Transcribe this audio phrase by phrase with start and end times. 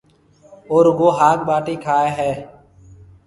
[0.69, 2.31] او رُگو هاگ ٻاٽِي کائي هيَ۔